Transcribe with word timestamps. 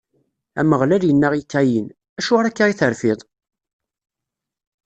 Ameɣlal 0.59 1.03
inna 1.11 1.29
i 1.41 1.43
Kayin: 1.51 1.87
Acuɣer 2.19 2.45
akka 2.45 2.63
i 2.67 2.75
terfiḍ? 2.79 3.19